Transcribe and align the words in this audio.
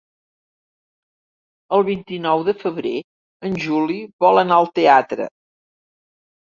El 1.77 1.85
vint-i-nou 1.91 2.43
de 2.49 2.57
febrer 2.65 2.95
en 3.51 3.61
Juli 3.69 4.01
vol 4.27 4.45
anar 4.47 4.61
al 4.63 4.71
teatre. 4.81 5.35